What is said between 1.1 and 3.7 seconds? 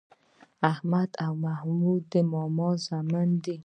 او محمود د ماما زامن دي.